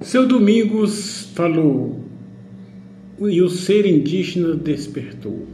Seu 0.00 0.26
Domingos 0.26 1.30
falou 1.34 2.04
e 3.20 3.40
o 3.40 3.48
ser 3.48 3.86
indígena 3.86 4.54
despertou. 4.54 5.46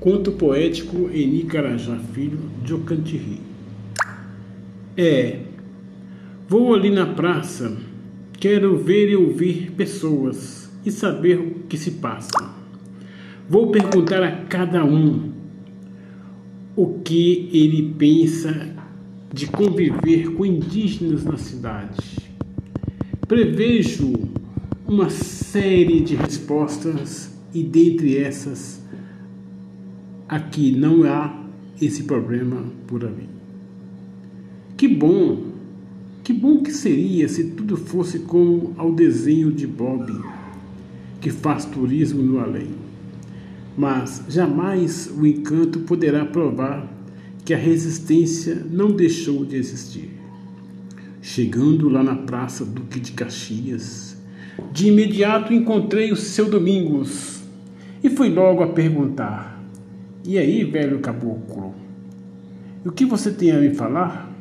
Conto 0.00 0.32
poético 0.32 1.10
Eni 1.12 1.42
Carajá 1.44 1.98
Filho 2.12 2.38
de 2.64 2.72
Ocantiri. 2.72 3.40
É, 4.96 5.40
vou 6.48 6.72
ali 6.72 6.90
na 6.90 7.06
praça, 7.06 7.76
quero 8.38 8.78
ver 8.78 9.10
e 9.10 9.16
ouvir 9.16 9.72
pessoas 9.72 10.70
e 10.84 10.90
saber 10.90 11.38
o 11.38 11.54
que 11.68 11.76
se 11.76 11.92
passa. 11.92 12.54
Vou 13.48 13.70
perguntar 13.70 14.22
a 14.22 14.44
cada 14.44 14.84
um 14.84 15.32
o 16.76 17.00
que 17.00 17.50
ele 17.52 17.94
pensa 17.98 18.74
de 19.32 19.46
conviver 19.46 20.32
com 20.32 20.46
indígenas 20.46 21.24
na 21.24 21.36
cidade. 21.36 22.17
Prevejo 23.28 24.14
uma 24.86 25.10
série 25.10 26.00
de 26.00 26.16
respostas 26.16 27.30
e 27.52 27.62
dentre 27.62 28.16
essas 28.16 28.80
aqui 30.26 30.74
não 30.74 31.04
há 31.04 31.44
esse 31.78 32.04
problema 32.04 32.64
por 32.86 33.04
ali. 33.04 33.28
Que 34.78 34.88
bom, 34.88 35.44
que 36.24 36.32
bom 36.32 36.62
que 36.62 36.72
seria 36.72 37.28
se 37.28 37.50
tudo 37.50 37.76
fosse 37.76 38.20
como 38.20 38.72
ao 38.78 38.94
desenho 38.94 39.52
de 39.52 39.66
Bob, 39.66 40.10
que 41.20 41.28
faz 41.28 41.66
turismo 41.66 42.22
no 42.22 42.40
além. 42.40 42.70
Mas 43.76 44.24
jamais 44.26 45.12
o 45.14 45.26
encanto 45.26 45.80
poderá 45.80 46.24
provar 46.24 46.90
que 47.44 47.52
a 47.52 47.58
resistência 47.58 48.66
não 48.70 48.90
deixou 48.90 49.44
de 49.44 49.56
existir. 49.56 50.17
Chegando 51.30 51.90
lá 51.90 52.02
na 52.02 52.14
Praça 52.14 52.64
Duque 52.64 52.98
de 52.98 53.12
Caxias, 53.12 54.16
de 54.72 54.88
imediato 54.88 55.52
encontrei 55.52 56.10
o 56.10 56.16
seu 56.16 56.48
Domingos 56.48 57.42
e 58.02 58.08
fui 58.08 58.30
logo 58.30 58.62
a 58.62 58.68
perguntar: 58.68 59.62
E 60.24 60.38
aí, 60.38 60.64
velho 60.64 61.00
caboclo, 61.00 61.74
o 62.82 62.90
que 62.90 63.04
você 63.04 63.30
tem 63.30 63.50
a 63.50 63.60
me 63.60 63.74
falar? 63.74 64.32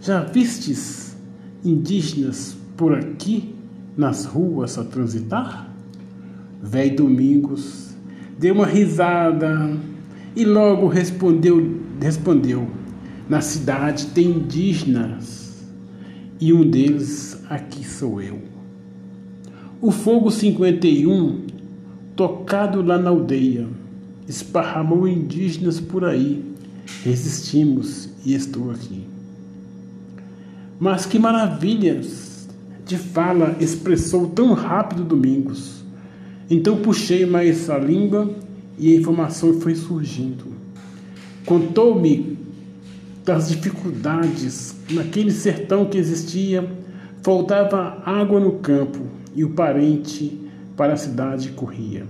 Já 0.00 0.24
vistes 0.24 1.14
indígenas 1.62 2.56
por 2.74 2.94
aqui 2.94 3.54
nas 3.94 4.24
ruas 4.24 4.78
a 4.78 4.84
transitar? 4.84 5.70
Velho 6.62 6.96
Domingos 6.96 7.94
deu 8.38 8.54
uma 8.54 8.66
risada 8.66 9.76
e 10.34 10.42
logo 10.42 10.88
respondeu, 10.88 11.82
respondeu: 12.00 12.66
Na 13.28 13.42
cidade 13.42 14.06
tem 14.06 14.30
indígenas 14.30 15.43
e 16.44 16.52
um 16.52 16.60
deles 16.62 17.38
aqui 17.48 17.82
sou 17.88 18.20
eu. 18.20 18.38
O 19.80 19.90
fogo 19.90 20.30
51, 20.30 21.46
tocado 22.14 22.82
lá 22.82 22.98
na 22.98 23.08
aldeia, 23.08 23.66
esparramou 24.28 25.08
indígenas 25.08 25.80
por 25.80 26.04
aí. 26.04 26.44
Resistimos 27.02 28.10
e 28.26 28.34
estou 28.34 28.70
aqui. 28.70 29.06
Mas 30.78 31.06
que 31.06 31.18
maravilhas 31.18 32.46
de 32.84 32.98
fala 32.98 33.56
expressou 33.58 34.26
tão 34.26 34.52
rápido 34.52 35.02
Domingos. 35.02 35.82
Então 36.50 36.76
puxei 36.76 37.24
mais 37.24 37.70
a 37.70 37.78
língua 37.78 38.30
e 38.78 38.92
a 38.92 39.00
informação 39.00 39.58
foi 39.62 39.74
surgindo. 39.74 40.44
Contou-me 41.46 42.36
das 43.24 43.48
dificuldades 43.48 44.76
naquele 44.90 45.30
sertão 45.30 45.86
que 45.86 45.96
existia, 45.96 46.68
faltava 47.22 48.02
água 48.04 48.38
no 48.38 48.52
campo 48.58 49.00
e 49.34 49.44
o 49.44 49.50
parente 49.50 50.38
para 50.76 50.92
a 50.92 50.96
cidade 50.96 51.50
corria. 51.50 52.04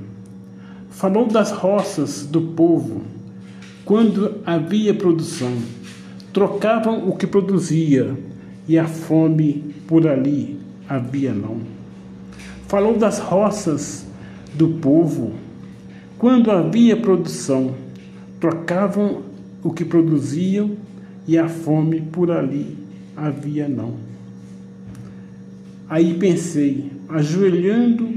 Falou 0.91 1.27
das 1.27 1.53
roças 1.53 2.27
do 2.27 2.41
povo, 2.41 3.03
quando 3.85 4.41
havia 4.45 4.93
produção, 4.93 5.53
trocavam 6.33 7.09
o 7.09 7.17
que 7.17 7.27
produzia 7.27 8.19
e 8.67 8.79
a 8.79 8.87
fome 8.87 9.75
por 9.87 10.09
ali 10.09 10.59
havia 10.89 11.33
não. 11.33 11.59
Falou 12.67 12.99
das 12.99 13.21
roças 13.21 14.05
do 14.55 14.69
povo, 14.69 15.33
quando 16.19 16.51
havia 16.51 16.97
produção, 16.97 17.75
trocavam 18.41 19.23
o 19.63 19.71
que 19.71 19.85
produziam 19.85 20.77
e 21.27 21.39
a 21.39 21.49
fome 21.49 22.01
por 22.01 22.31
ali 22.31 22.77
havia 23.17 23.69
não. 23.69 23.95
Aí 25.89 26.15
pensei, 26.15 26.91
ajoelhando, 27.09 28.09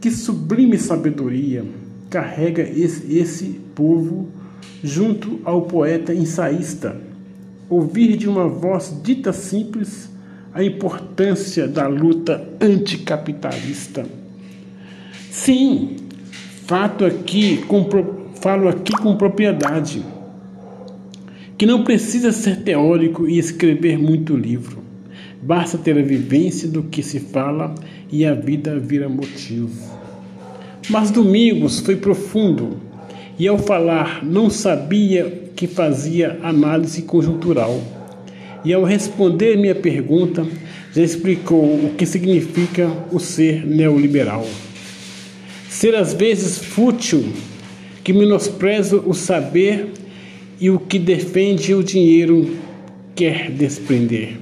que 0.00 0.10
sublime 0.10 0.78
sabedoria 0.78 1.64
carrega 2.08 2.62
esse, 2.62 3.16
esse 3.16 3.60
povo 3.74 4.28
junto 4.82 5.40
ao 5.44 5.62
poeta 5.62 6.14
ensaísta. 6.14 7.00
Ouvir 7.68 8.16
de 8.16 8.28
uma 8.28 8.48
voz 8.48 8.94
dita 9.02 9.32
simples 9.32 10.08
a 10.54 10.62
importância 10.62 11.68
da 11.68 11.86
luta 11.86 12.48
anticapitalista. 12.60 14.06
Sim, 15.30 15.96
fato 16.66 17.04
aqui, 17.04 17.58
com, 17.66 17.86
falo 18.40 18.68
aqui 18.68 18.92
com 18.92 19.16
propriedade 19.16 20.02
que 21.58 21.66
não 21.66 21.82
precisa 21.82 22.30
ser 22.30 22.60
teórico 22.60 23.28
e 23.28 23.36
escrever 23.36 23.98
muito 23.98 24.36
livro. 24.36 24.78
Basta 25.42 25.76
ter 25.76 25.98
a 25.98 26.02
vivência 26.02 26.68
do 26.68 26.84
que 26.84 27.02
se 27.02 27.18
fala 27.18 27.74
e 28.12 28.24
a 28.24 28.32
vida 28.32 28.78
vira 28.78 29.08
motivo. 29.08 29.98
Mas 30.88 31.10
Domingos 31.10 31.80
foi 31.80 31.96
profundo 31.96 32.78
e, 33.36 33.48
ao 33.48 33.58
falar, 33.58 34.24
não 34.24 34.48
sabia 34.48 35.50
que 35.56 35.66
fazia 35.66 36.38
análise 36.44 37.02
conjuntural. 37.02 37.82
E, 38.64 38.72
ao 38.72 38.84
responder 38.84 39.56
minha 39.56 39.74
pergunta, 39.74 40.46
já 40.94 41.02
explicou 41.02 41.64
o 41.64 41.94
que 41.96 42.06
significa 42.06 42.88
o 43.10 43.18
ser 43.18 43.66
neoliberal. 43.66 44.46
Ser 45.68 45.96
às 45.96 46.14
vezes 46.14 46.58
fútil, 46.58 47.32
que 48.04 48.12
menospreza 48.12 48.96
o 48.96 49.12
saber 49.12 49.92
e 50.60 50.70
o 50.70 50.78
que 50.78 50.98
defende 50.98 51.74
o 51.74 51.82
dinheiro 51.82 52.56
quer 53.14 53.50
desprender. 53.50 54.38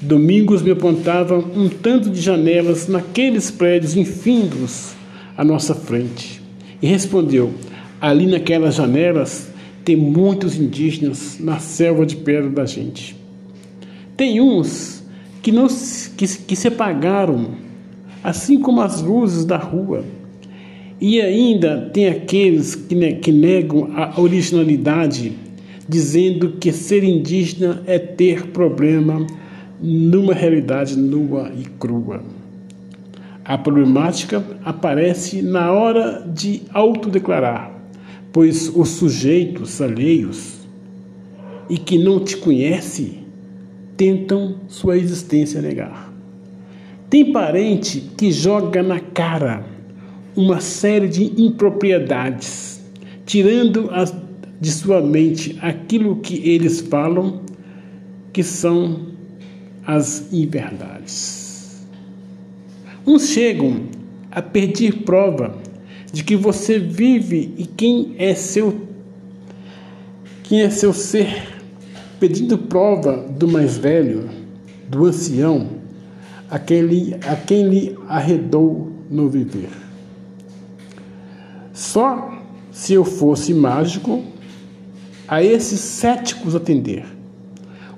Domingos 0.00 0.62
me 0.62 0.70
apontava 0.70 1.36
um 1.38 1.68
tanto 1.68 2.08
de 2.08 2.20
janelas 2.20 2.88
naqueles 2.88 3.50
prédios 3.50 3.96
infindos 3.96 4.92
à 5.36 5.44
nossa 5.44 5.74
frente 5.74 6.40
e 6.80 6.86
respondeu: 6.86 7.52
Ali 8.00 8.26
naquelas 8.26 8.76
janelas 8.76 9.50
tem 9.84 9.96
muitos 9.96 10.56
indígenas 10.56 11.38
na 11.38 11.58
selva 11.58 12.06
de 12.06 12.16
pedra 12.16 12.48
da 12.48 12.64
gente. 12.64 13.16
Tem 14.16 14.40
uns 14.40 15.02
que, 15.42 15.52
não, 15.52 15.66
que, 15.66 16.26
que 16.26 16.56
se 16.56 16.68
apagaram, 16.68 17.52
assim 18.22 18.58
como 18.58 18.80
as 18.80 19.02
luzes 19.02 19.44
da 19.44 19.56
rua 19.56 20.04
e 21.00 21.20
ainda 21.20 21.90
tem 21.92 22.08
aqueles 22.08 22.74
que, 22.74 23.14
que 23.14 23.32
negam 23.32 23.90
a 23.94 24.20
originalidade, 24.20 25.32
dizendo 25.88 26.52
que 26.60 26.70
ser 26.72 27.02
indígena 27.02 27.82
é 27.86 27.98
ter 27.98 28.48
problema 28.48 29.26
numa 29.80 30.34
realidade 30.34 30.98
nua 30.98 31.50
e 31.58 31.64
crua. 31.64 32.22
A 33.42 33.56
problemática 33.56 34.44
aparece 34.62 35.40
na 35.40 35.72
hora 35.72 36.22
de 36.32 36.62
autodeclarar, 36.70 37.72
pois 38.30 38.68
os 38.68 38.90
sujeitos 38.90 39.80
alheios 39.80 40.60
e 41.68 41.78
que 41.78 41.96
não 41.96 42.20
te 42.20 42.36
conhece 42.36 43.20
tentam 43.96 44.56
sua 44.68 44.98
existência 44.98 45.62
negar. 45.62 46.12
Tem 47.08 47.32
parente 47.32 48.10
que 48.16 48.30
joga 48.30 48.82
na 48.82 49.00
cara 49.00 49.64
uma 50.40 50.58
série 50.58 51.06
de 51.06 51.42
impropriedades, 51.42 52.80
tirando 53.26 53.90
as, 53.90 54.14
de 54.58 54.72
sua 54.72 55.02
mente 55.02 55.58
aquilo 55.60 56.16
que 56.16 56.48
eles 56.48 56.80
falam, 56.80 57.42
que 58.32 58.42
são 58.42 59.08
as 59.86 60.32
inverdades. 60.32 61.86
Uns 63.06 63.28
chegam 63.28 63.82
a 64.30 64.40
pedir 64.40 65.02
prova 65.02 65.58
de 66.10 66.24
que 66.24 66.36
você 66.36 66.78
vive 66.78 67.52
e 67.58 67.66
quem 67.66 68.14
é 68.18 68.34
seu 68.34 68.88
quem 70.44 70.62
é 70.62 70.70
seu 70.70 70.92
ser, 70.92 71.60
pedindo 72.18 72.58
prova 72.58 73.18
do 73.18 73.46
mais 73.46 73.78
velho, 73.78 74.28
do 74.88 75.06
ancião, 75.06 75.68
a 76.50 76.58
quem 76.58 76.80
lhe, 76.80 77.14
a 77.24 77.36
quem 77.36 77.68
lhe 77.68 77.96
arredou 78.08 78.90
no 79.08 79.28
viver. 79.28 79.89
Só 81.72 82.32
se 82.70 82.94
eu 82.94 83.04
fosse 83.04 83.54
mágico 83.54 84.22
a 85.26 85.42
esses 85.42 85.80
céticos 85.80 86.54
atender, 86.54 87.04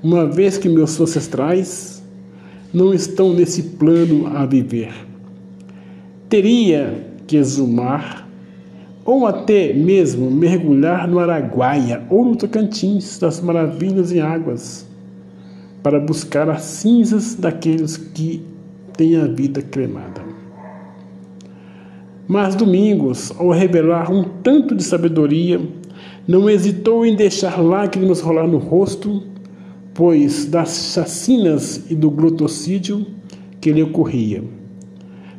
uma 0.03 0.27
vez 0.27 0.59
que 0.59 0.69
meus 0.69 1.01
ancestrais 1.01 2.03
não 2.73 2.93
estão 2.93 3.33
nesse 3.33 3.63
plano 3.63 4.27
a 4.27 4.45
viver. 4.47 4.93
Teria 6.29 7.07
que 7.27 7.37
exumar 7.37 8.29
ou 9.05 9.27
até 9.27 9.73
mesmo 9.73 10.31
mergulhar 10.31 11.09
no 11.09 11.19
Araguaia 11.19 12.03
ou 12.09 12.25
no 12.25 12.37
Tocantins 12.37 13.19
das 13.19 13.41
maravilhas 13.41 14.13
e 14.13 14.21
águas 14.21 14.87
para 15.83 15.99
buscar 15.99 16.49
as 16.49 16.63
cinzas 16.63 17.35
daqueles 17.35 17.97
que 17.97 18.45
têm 18.97 19.17
a 19.17 19.27
vida 19.27 19.61
cremada. 19.61 20.32
Mas 22.33 22.55
Domingos, 22.55 23.31
ao 23.39 23.51
revelar 23.51 24.11
um 24.11 24.25
tanto 24.43 24.75
de 24.75 24.83
sabedoria, 24.83 25.61
não 26.27 26.49
hesitou 26.49 27.05
em 27.05 27.15
deixar 27.15 27.61
lágrimas 27.61 28.23
rolar 28.23 28.47
no 28.47 28.57
rosto, 28.57 29.23
pois 29.93 30.47
das 30.47 30.95
chacinas 30.95 31.91
e 31.91 31.95
do 31.95 32.11
glutocídio 32.11 33.05
que 33.61 33.71
lhe 33.71 33.83
ocorria. 33.83 34.43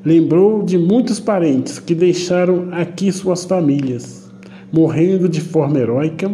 Lembrou 0.06 0.62
de 0.62 0.78
muitos 0.78 1.20
parentes 1.20 1.80
que 1.80 1.96
deixaram 1.96 2.68
aqui 2.72 3.12
suas 3.12 3.44
famílias, 3.44 4.32
morrendo 4.72 5.28
de 5.28 5.42
forma 5.42 5.80
heróica, 5.80 6.32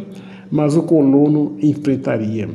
mas 0.51 0.75
o 0.75 0.83
colono 0.83 1.55
enfrentaria. 1.61 2.49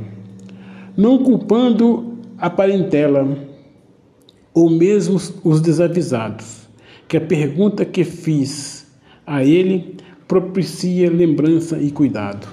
Não 0.94 1.24
culpando 1.24 2.18
a 2.36 2.50
parentela, 2.50 3.26
ou 4.52 4.68
mesmo 4.68 5.18
os 5.42 5.62
desavisados, 5.62 6.63
que 7.14 7.18
a 7.18 7.20
pergunta 7.20 7.84
que 7.84 8.02
fiz 8.02 8.88
a 9.24 9.44
ele 9.44 9.98
propicia 10.26 11.08
lembrança 11.08 11.78
e 11.80 11.92
cuidado. 11.92 12.48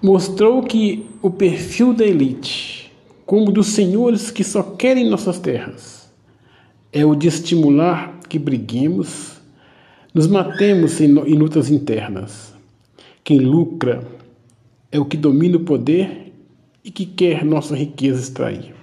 Mostrou 0.00 0.62
que 0.62 1.04
o 1.20 1.28
perfil 1.28 1.92
da 1.92 2.04
elite, 2.04 2.92
como 3.24 3.50
dos 3.50 3.66
senhores 3.66 4.30
que 4.30 4.44
só 4.44 4.62
querem 4.62 5.10
nossas 5.10 5.40
terras, 5.40 6.08
é 6.92 7.04
o 7.04 7.16
de 7.16 7.26
estimular 7.26 8.20
que 8.28 8.38
briguemos, 8.38 9.40
nos 10.14 10.28
matemos 10.28 11.00
em 11.00 11.08
lutas 11.34 11.68
internas. 11.68 12.54
Quem 13.24 13.40
lucra 13.40 14.06
é 14.92 15.00
o 15.00 15.04
que 15.04 15.16
domina 15.16 15.56
o 15.56 15.64
poder 15.64 16.32
e 16.84 16.92
que 16.92 17.06
quer 17.06 17.44
nossa 17.44 17.74
riqueza 17.74 18.20
extrair. 18.20 18.75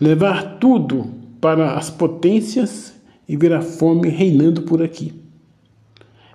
Levar 0.00 0.58
tudo 0.58 1.08
para 1.40 1.74
as 1.74 1.90
potências 1.90 2.94
e 3.28 3.36
ver 3.36 3.52
a 3.52 3.60
fome 3.60 4.08
reinando 4.08 4.62
por 4.62 4.82
aqui. 4.82 5.12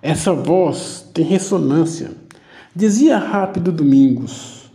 Essa 0.01 0.33
voz 0.33 1.09
tem 1.13 1.25
ressonância. 1.25 2.11
Dizia 2.75 3.17
rápido 3.17 3.71
Domingos: 3.71 4.69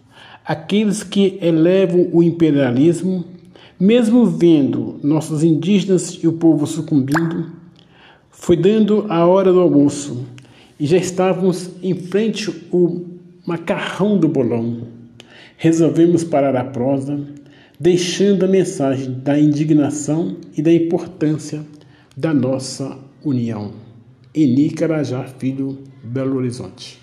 aqueles 0.44 1.04
que 1.04 1.38
elevam 1.40 2.08
o 2.12 2.20
imperialismo, 2.20 3.24
mesmo 3.78 4.26
vendo 4.26 4.98
nossos 5.04 5.44
indígenas 5.44 6.18
e 6.20 6.26
o 6.26 6.32
povo 6.32 6.66
sucumbindo, 6.66 7.52
foi 8.28 8.56
dando 8.56 9.06
a 9.08 9.24
hora 9.24 9.52
do 9.52 9.60
almoço 9.60 10.26
e 10.80 10.86
já 10.86 10.96
estávamos 10.96 11.70
em 11.82 11.94
frente 11.94 12.50
ao 12.72 13.02
macarrão 13.46 14.18
do 14.18 14.26
bolão. 14.26 14.88
Resolvemos 15.56 16.24
parar 16.24 16.56
a 16.56 16.64
prosa, 16.64 17.20
deixando 17.80 18.44
a 18.44 18.48
mensagem 18.48 19.10
da 19.10 19.40
indignação 19.40 20.36
e 20.54 20.60
da 20.60 20.70
importância 20.70 21.64
da 22.14 22.34
nossa 22.34 22.98
união. 23.24 23.72
Eni 24.34 24.68
Carajá 24.68 25.24
Filho, 25.24 25.78
Belo 26.04 26.36
Horizonte. 26.36 27.00